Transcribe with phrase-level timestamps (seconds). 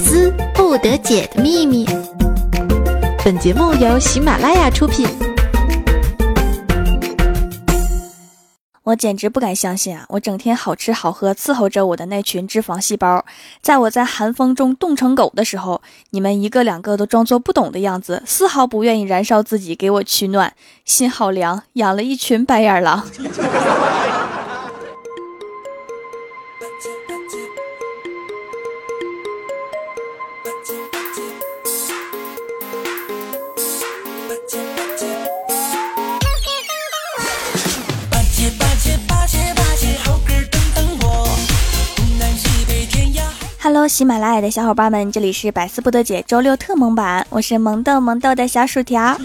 [0.00, 1.86] 思不得解的秘密。
[3.22, 5.06] 本节目由喜马拉雅出品。
[8.82, 10.04] 我简直不敢相信啊！
[10.08, 13.24] 我整天好吃好喝伺候着我的那群脂肪细胞，
[13.62, 20.54] 在我在寒风中冻成狗的时候，你们一个两个都装作不懂的样子，丝毫不愿意燃烧自己给我取暖，
[20.84, 23.06] 心好凉，养了一群白眼狼。
[43.90, 49.18] 喜马拉雅的小伙伴们，这里是百思不得解周六特萌版，我是萌豆萌豆的小薯条。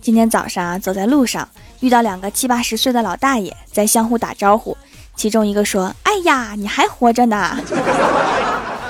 [0.00, 1.48] 今天早上，走在路上，
[1.80, 4.76] 遇到两个七八十岁的老大爷在相互打招呼，
[5.16, 7.58] 其中一个说：“哎呀，你还活着呢。”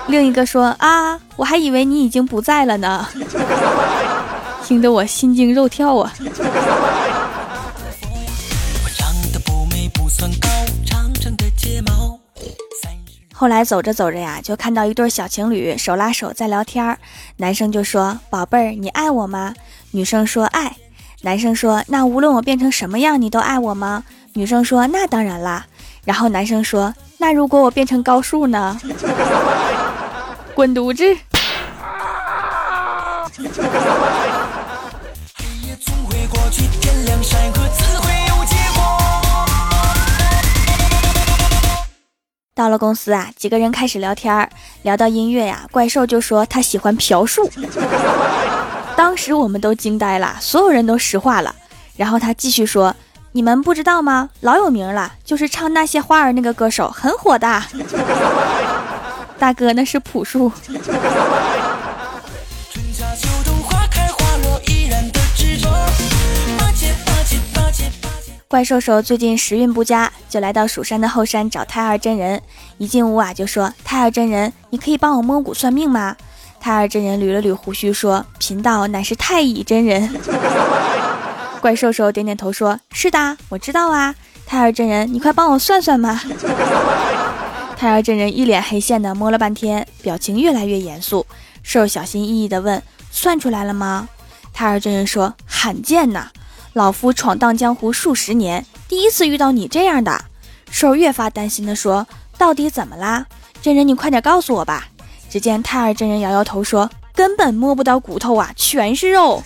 [0.09, 3.09] 另一个说：“啊，我还以为你已经不在了呢。”
[4.63, 6.13] 听得我心惊肉跳啊。
[13.45, 16.97] 后来走着走着呀，就看到一对小情侣手拉手在聊天儿。
[17.37, 19.53] 男生就说：“宝贝儿，你爱我吗？”
[19.93, 20.77] 女生说：“爱。”
[21.21, 25.67] 男生说：“那无论我变成什么样，你都爱我吗？”女生说：“那当然啦。”
[26.07, 28.81] 然后男生说：“那如果我变成高数呢？”
[30.57, 31.05] 滚犊子！
[42.55, 44.49] 到了公司啊，几个人开始聊天，
[44.83, 47.51] 聊到音乐呀，怪兽就说他喜欢朴树。
[48.97, 51.53] 当时我们都惊呆了，所有人都石化了。
[51.97, 52.95] 然后他继续说
[53.33, 54.31] ：“你们不知道吗？
[54.41, 57.63] 老有名了，就是唱那些花儿那个歌手，很火的。
[59.37, 60.53] 大哥，那是朴树。”
[68.55, 72.41] 怪兽兽最近时运不佳，就来到蜀山的后山找太二真人。
[72.79, 76.15] 一进屋啊，就说：“太二真人，你可以帮我摸骨算命吗？”
[76.61, 80.09] 太二真人捋了捋胡须，说：“贫道乃是太乙真人。”
[81.61, 84.15] 怪兽兽点点头，说：“是的，我知道啊。”
[84.47, 86.21] 太二真人，你快帮我算算嘛！
[87.77, 91.27] 太二真人一脸黑线的摸了半天，表情越来越严肃。
[91.65, 94.09] 兽小心翼翼的问：“算出来了吗？”
[94.55, 96.29] 太二真人说：“罕见呐。”
[96.75, 100.25] 老夫闯荡江湖数十年，第一次遇到你这样的。
[100.73, 102.05] 兽越发担心地说
[102.37, 103.27] ：“到底怎么啦？
[103.63, 104.89] 真人，你快点告诉我吧。”
[105.31, 109.41] 只见太二真人摇摇头说：“根本摸不到骨头啊，全是肉。”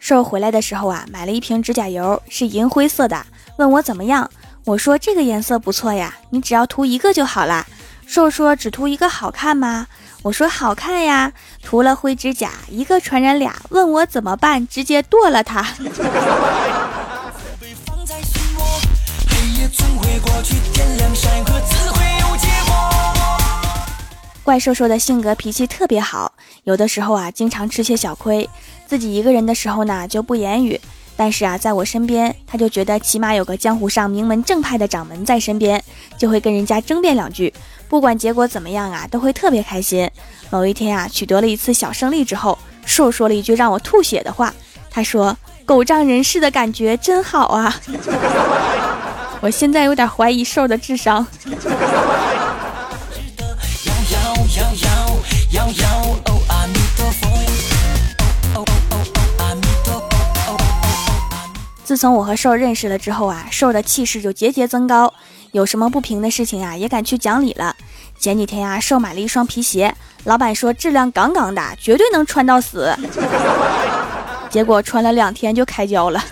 [0.00, 3.24] 兽回来的时候啊，买了一瓶指甲油，是银灰色的，
[3.58, 4.28] 问我怎么样。
[4.64, 7.66] 我说这个颜色不错呀，你只要涂一个就好啦。
[8.06, 9.88] 瘦说只涂一个好看吗？
[10.22, 11.32] 我说好看呀，
[11.64, 14.66] 涂了灰指甲，一个传染俩，问我怎么办？
[14.68, 15.66] 直接剁了它。
[24.44, 28.48] 怪兽兽的性格脾气特别好，有的时候啊，经常吃些小亏，
[28.86, 30.80] 自己一个人的时候呢，就不言语。
[31.16, 35.82] 但是啊，在我身边，他就觉得起码有个江湖上名门正派的掌门在身边，
[36.16, 37.52] 就会跟人家争辩两句，
[37.88, 40.10] 不管结果怎么样啊，都会特别开心。
[40.50, 44.52] 某一天啊，取得了一次小胜利之后，兽说了一句让我吐血的话，
[44.90, 47.74] 他说：“狗仗人势的感觉真好啊！”
[49.40, 51.26] 我现在有点怀疑兽的智商。
[61.92, 65.12] 自从我和兽认识了之后啊，兽的气势就节节增高，
[65.50, 67.76] 有什么不平的事情啊，也敢去讲理了。
[68.18, 69.94] 前几天呀，兽买了一双皮鞋，
[70.24, 72.96] 老板说质量杠杠的，绝对能穿到死。
[74.48, 76.24] 结果穿了两天就开胶了。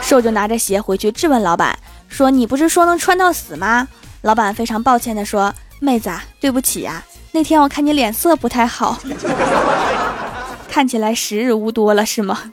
[0.00, 1.78] 兽就拿着鞋回去质问老板，
[2.08, 3.86] 说：“你不是说能穿到死吗？”
[4.24, 8.98] 老板非常抱歉的说：“妹子，啊对不起呀，那天我看你脸色不太好，
[10.70, 12.50] 看起来时日无多了，是吗？”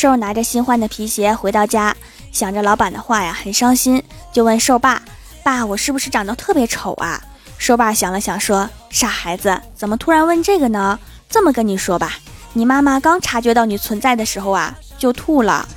[0.00, 1.94] 瘦拿着新换的皮鞋回到家，
[2.32, 4.02] 想着老板的话呀，很伤心，
[4.32, 5.02] 就问瘦爸
[5.44, 7.22] ：“爸，我是不是长得特别丑啊？”
[7.58, 10.98] 瘦爸想了想说：“傻孩子，怎么突然问这个呢？
[11.28, 12.14] 这么跟你说吧，
[12.54, 15.68] 你妈妈刚察觉到你存在的时候啊，就吐了。”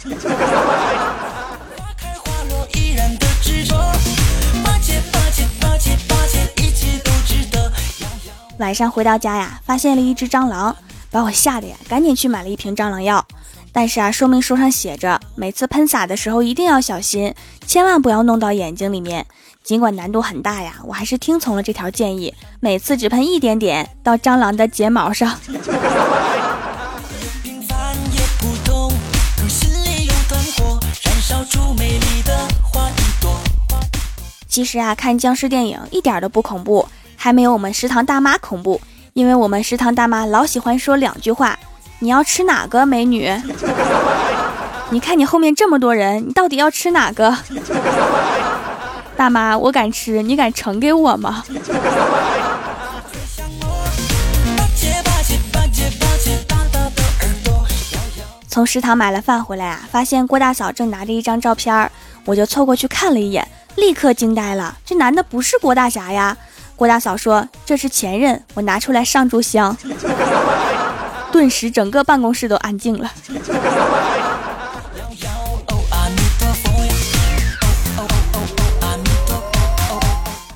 [8.57, 10.73] 晚上回到家呀，发现了一只蟑螂，
[11.11, 13.25] 把我吓得呀，赶紧去买了一瓶蟑螂药。
[13.75, 17.33] 但是啊，说明书上写着，每次喷洒的时候一定要小心，
[17.65, 19.25] 千万不要弄到眼睛里面。
[19.63, 25.39] 尽管难度很大呀，我还是听从了这条建议，每次只喷一点点到蟑螂的睫毛上。
[34.47, 38.79] 其实啊，看僵尸电影一点都不恐怖，还没有我们食堂大妈恐怖，
[39.13, 41.57] 因为我们食堂大妈老喜欢说两句话。
[42.03, 43.33] 你要吃哪个美女？
[44.89, 47.33] 你看你后面这么多人，你到底要吃哪个？
[49.15, 51.45] 大妈，我敢吃，你敢盛给我吗？
[58.50, 61.89] 从食堂买了饭回来啊，发现郭大嫂正拿着一张照片，
[62.25, 63.47] 我就凑过去看了一眼，
[63.77, 66.35] 立刻惊呆了，这男的不是郭大侠呀！
[66.75, 69.77] 郭大嫂说这是前任，我拿出来上炷香。
[71.33, 73.09] 顿时，整个办公室都安静了。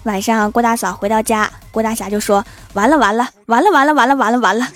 [0.04, 4.68] 晚上，郭大嫂回到家，郭大侠就说：“完了完了完了完了完了完了完了。”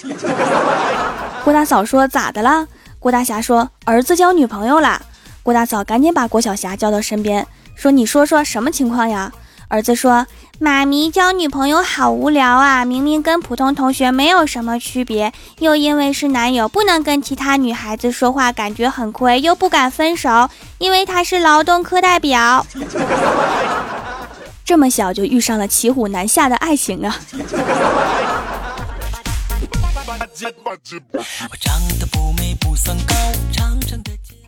[1.46, 2.66] 郭大嫂说：“咋的了？”
[2.98, 5.04] 郭大侠说：“儿子交女朋友了。”
[5.44, 7.46] 郭大嫂赶紧把郭小霞叫到身边，
[7.76, 9.32] 说：“你说说什么情况呀？”
[9.70, 10.26] 儿子说。
[10.64, 12.86] 妈咪交女朋友好无聊啊！
[12.86, 20.48] 明明跟普通同学没有什么区别，又因为是男友不能跟其他女孩子说话，感觉很亏，又不敢分手，
[20.78, 22.64] 因为他是劳动课代表。
[24.64, 27.16] 这么小就遇上了骑虎难下的爱情啊！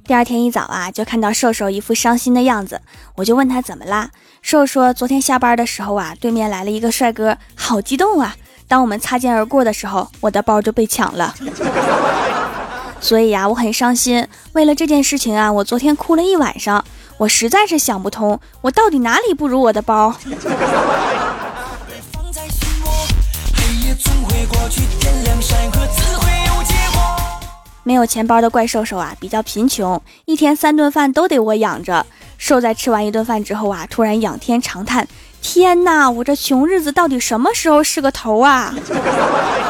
[0.05, 2.81] 第二天一早啊，就看到瘦瘦一副伤心的样子，
[3.15, 4.09] 我就问他怎么啦？
[4.41, 8.35] 瘦说：“昨天下班的时候啊，对面来了一个帅哥，好激动啊！
[8.67, 11.33] 当我们擦肩而过的时候，我的包就被抢了。
[12.99, 14.27] 所以呀，我很伤心。
[14.51, 16.83] 为了这件事情啊，我昨天哭了一晚上。
[17.19, 20.13] 我实在是想不通，我到底哪里不如我的包？”
[27.83, 32.05] 没有钱包的怪兽兽啊，比较贫穷，一天三顿饭都得我养着。
[32.37, 35.07] 兽在吃完一顿饭之后啊，突然仰天长叹
[35.41, 38.73] ：“天哪，我这穷日子到底什么时候是个头啊？”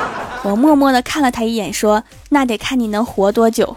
[0.44, 3.76] 我默默的看了他一眼，说：“那得看你能活多久。”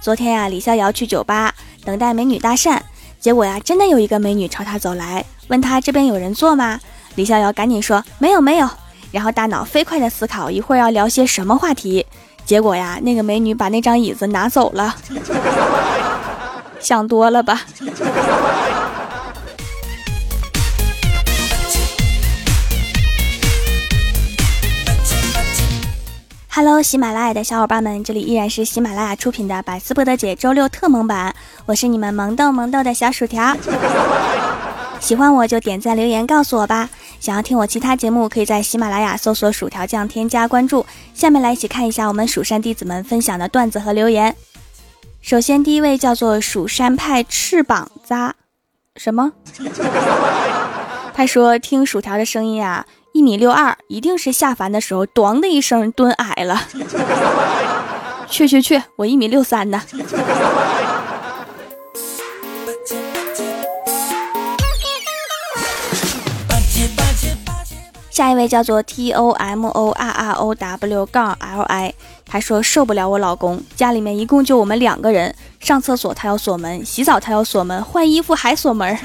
[0.00, 1.54] 昨天呀，李逍遥去酒吧
[1.84, 2.78] 等待美女搭讪，
[3.24, 6.78] 结果呀，真的有一个美女朝他走来，问他这边有人坐吗？
[7.14, 8.68] 李逍遥赶紧说：“没有，没有。”
[9.12, 12.04] 然后大脑飞快的思考一会儿要聊些什么话题，
[12.44, 14.94] 结果呀，那个美女把那张椅子拿走了，
[16.78, 17.62] 想多了吧。
[26.56, 31.34] Hello，喜马拉雅的小伙伴们，这里依然是喜马拉雅出品的百思不得解周六特萌版，
[31.66, 33.56] 我是你们萌逗萌逗的小薯条。
[35.00, 36.88] 喜欢我就点赞留言告诉我吧。
[37.18, 40.86] 想要听我其他节目，可以在喜马拉雅搜索“薯条酱”添加关注。
[41.12, 44.36] 下面来一起看一下我们蜀山弟子们分享的段子和留言。
[45.22, 48.32] 首先，第一位叫做蜀山派翅膀扎，
[48.94, 49.32] 什么？
[51.12, 56.62] 他说听薯条的声音啊，一米六二，一定是下凡的时候，咣的一声蹲矮了。
[58.28, 59.80] 去去去，我一米六三呢。
[68.10, 71.94] 下一位叫做 T O M O R R O W 杠 L I，
[72.26, 78.98] 他说受不了我老公，家里面一共就我们两个人，上厕所他要锁门，洗澡他要锁门，换衣服还锁门，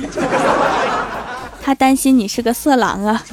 [1.61, 3.23] 他担心你是个色狼啊。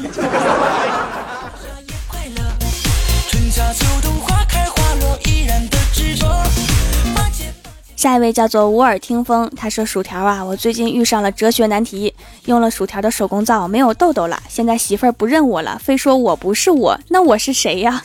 [7.96, 12.14] 下一位叫做无耳听风，他说：“薯条啊，我最近遇上了哲学难题，
[12.44, 18.02] 用了薯条的手工皂没有痘痘了，现在媳妇儿不认我了，非说我不是我，那我是谁呀？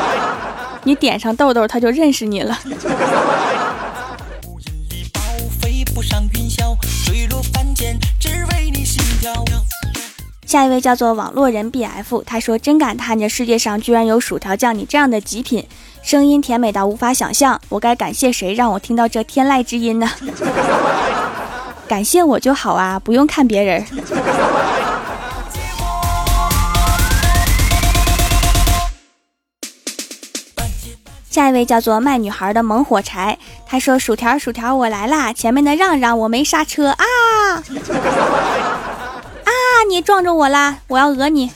[0.84, 2.58] 你点上痘痘，他就认识你了。”
[10.46, 15.66] 下一位叫做网络人 B F，他说：“真感叹，这世界上居然有薯条酱你这样的极品。”
[16.02, 20.08] 声音甜美到无法想象，我该感谢谁让我听到这天籁之音呢？
[21.88, 23.84] 感谢我就好啊，不用看别人。
[31.34, 33.36] 下一位叫做卖女孩的猛火柴，
[33.66, 35.32] 他说：“薯条薯条，我来啦！
[35.32, 37.04] 前面的让让，我没刹车啊！
[39.44, 39.50] 啊，
[39.88, 40.76] 你撞着我啦！
[40.86, 41.50] 我要讹你。”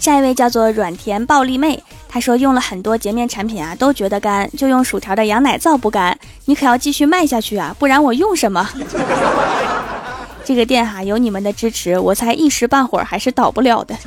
[0.00, 6.18] 下一位叫做软甜暴力妹，她说用了很多洁面产品啊，都觉得干，就用薯条的羊奶皂不干。
[6.46, 8.68] 你可要继续卖下去啊，不然我用什么？
[10.44, 13.94] 这个店哈有你们的支持，我才一时半会儿还是倒不了的。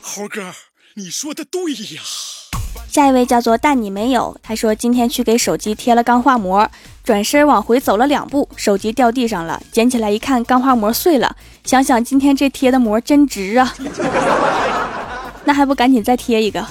[0.00, 0.52] 猴哥，
[0.96, 2.02] 你说的对呀。
[2.88, 6.70] 下一位叫做但你没有，他说今天去给手机贴了钢化膜，
[7.02, 11.34] 转身往回走了两步，手机掉地上了，捡起来一看，钢化膜碎了。
[11.64, 13.74] 想想今天这贴的膜真值啊，
[15.44, 16.66] 那还不赶紧再贴一个？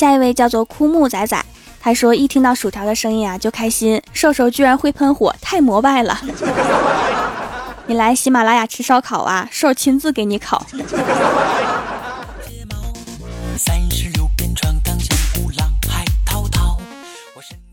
[0.00, 1.44] 下一位叫做枯木仔仔，
[1.78, 6.18] 他说一听到薯条的声音啊就开心，瘦瘦居然会喷火，太膜拜了。
[7.84, 9.46] 你来喜马拉雅吃烧烤啊？
[9.52, 10.64] 瘦亲自给你烤。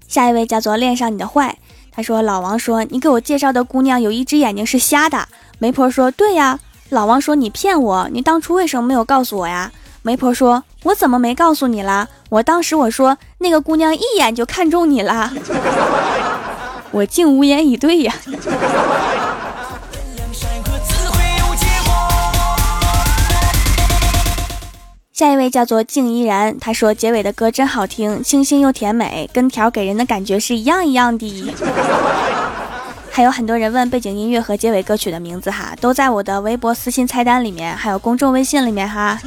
[0.05, 1.57] 下一位叫做恋上你的坏，
[1.93, 5.29] 他说老王说你给我介绍的姑娘有一只眼睛是瞎的。
[5.59, 6.59] 媒婆说对呀。
[6.89, 9.71] 老王说你骗我，你当初为什么没有告诉我呀？
[10.07, 12.07] 媒婆说我怎么没告诉你啦？
[12.29, 15.29] 我当时我说那个姑娘一眼就看中你啦，
[16.91, 18.13] 我竟无言以对呀。
[25.11, 31.53] 下一位叫做静怡然，他说结尾的歌真好听，清新又甜美，跟条给人的感觉是一样一样的。
[33.17, 39.19] 还有很多人问背景音乐和结尾歌曲的名字哈，都在我的微博私信菜单里面，还有公众微信里面哈。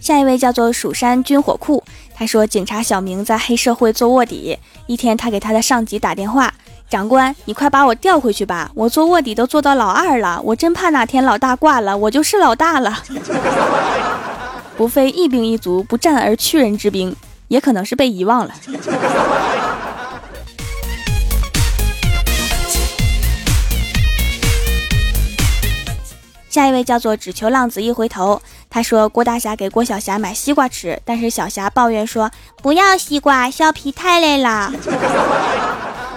[0.00, 1.82] 下一位叫做蜀山军火库，
[2.14, 4.56] 他说警察小明在黑社会做卧底，
[4.86, 6.54] 一天他给他的上级打电话。
[6.88, 8.70] 长官，你快把我调回去吧！
[8.72, 13.02] 我做卧底都做到老二了，我真怕哪天老大挂了，我就是老大了。
[14.76, 17.16] 不费一兵一卒，不战而屈人之兵，
[17.48, 18.54] 也可能是被遗忘了。
[26.50, 32.30] 下一位叫做只求浪子一回头，他说郭大侠给郭小霞买西瓜吃，但是小霞抱怨说
[32.62, 34.72] 不要西瓜，削皮太累了。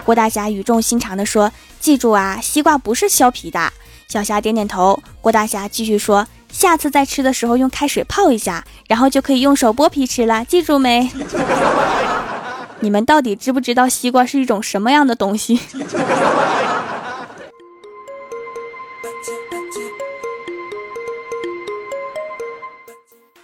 [0.06, 3.72] 郭大侠语重心长地说：“记住啊，西瓜不是削皮的。”
[4.08, 5.00] 小霞点点头。
[5.22, 10.44] 郭大侠继续说：“下次再吃的时候用开水泡一下，然后就可以用手剥皮吃了。
[10.46, 11.10] 记住没？”
[12.82, 15.60] 你们到底知不知道西瓜是一种什么样的东西？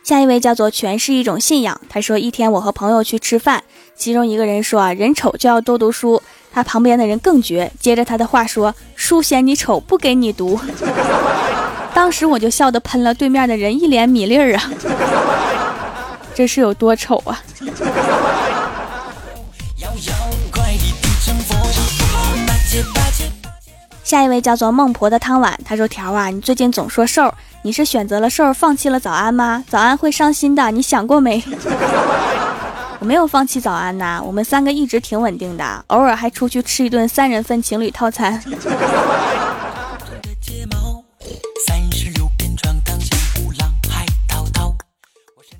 [0.03, 1.81] 下一位叫做全是一种信仰。
[1.89, 3.63] 他说：“一天我和朋友去吃饭，
[3.95, 6.21] 其中一个人说啊，人丑就要多读书。”
[6.53, 10.57] 他旁边的人更绝，接着他的话说：“书嫌你丑，不给你读。”
[11.95, 14.69] 当时我就笑得喷了对面的人一脸米粒儿啊！
[16.35, 17.41] 这是有多丑啊！
[24.03, 29.63] 下一位叫做孟婆的汤碗，他说：“条啊，你最近总说瘦，你是选择了瘦放弃了早安吗？
[29.69, 31.41] 早安会伤心的，你想过没？”
[32.99, 38.43] 我没有放弃早安呐，我们三个一直挺稳定的，偶尔还出去吃一顿三人份情侣套餐。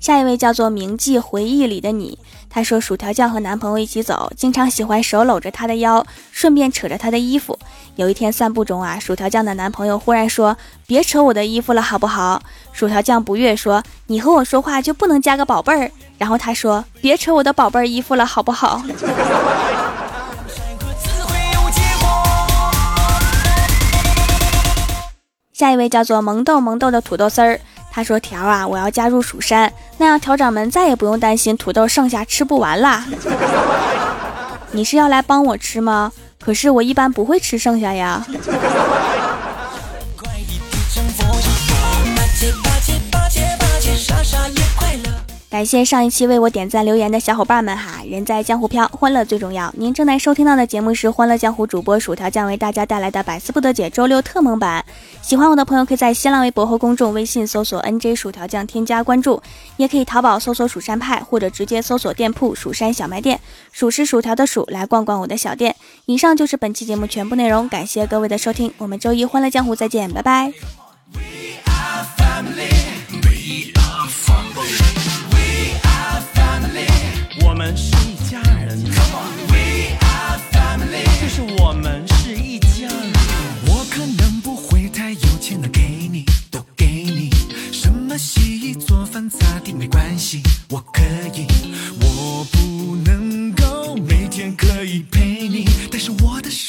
[0.06, 2.16] 下一位叫做铭记回忆里的你，
[2.48, 7.58] 他说薯条酱和男朋友一起走，经常喜欢手搂着他的腰，顺便扯着他的衣服。
[7.96, 12.40] 有一天散步中啊，薯条酱的男朋友忽然说：“别扯我的衣服了，好不好？”
[12.72, 18.80] 薯条酱不悦说：“你和我说话就不能加个宝贝儿？”然后他说：“别扯我的宝贝儿衣服了，好不好？”
[25.52, 27.58] 下一位叫做萌豆萌豆的土豆丝儿。
[27.96, 33.06] 他说：“条啊，我要加入蜀山，那样条掌门再也不用担心土豆剩下吃不完啦。
[34.72, 36.12] 你是要来帮我吃吗？
[36.38, 38.22] 可是我一般不会吃剩下呀。”
[45.56, 49.72] 感谢上一期为我点赞留言的小伙伴们哈，人在江湖飘，欢乐最重要。
[49.78, 54.84] 您正在收听到的节目是《欢乐江湖》主播薯条酱为大家带来的百思不得解周六特蒙版。
[55.22, 59.42] 喜欢我的朋友可以在新浪微博和公众微信搜索 “nj 薯条酱”添加关注，
[59.78, 63.40] 也可以淘宝搜索“蜀山派”或者直接搜索店铺“蜀山小卖店”，
[63.72, 65.74] 薯是薯条的薯，来逛逛我的小店。
[66.04, 70.52] 以上就是本期节目全部内容，感谢各位的收听，我们周一《欢乐江湖》再见，拜拜。
[71.14, 71.22] We
[71.64, 72.85] are family.
[94.36, 96.65] 天可以陪你但是我的心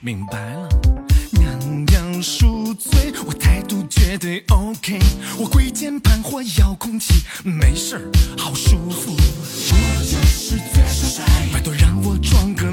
[0.00, 0.68] 明白了，
[1.32, 4.98] 娘娘恕罪，我态度绝对 OK，
[5.38, 8.02] 我跪键盘或遥控器，没事儿，
[8.38, 12.66] 好舒服，我就是最帅，拜托让我装个。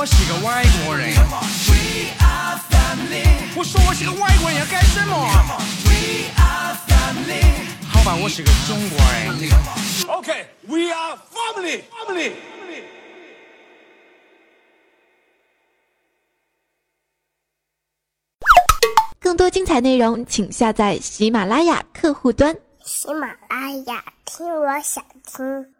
[0.00, 1.12] 我是个外国人。
[3.54, 5.14] 我说我是个外国人，要干什么？
[7.86, 9.28] 好吧，我是个中国人。
[10.08, 12.32] OK，We are family, family.。
[19.18, 22.56] 更多精彩内容，请下载喜马拉雅客户端。
[22.82, 25.74] 喜马拉雅，听我想听。